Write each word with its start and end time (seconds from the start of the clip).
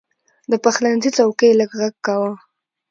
د 0.51 0.53
پخلنځي 0.63 1.09
څوکۍ 1.17 1.51
لږ 1.59 1.71
غږ 1.79 1.95
کاوه. 2.05 2.31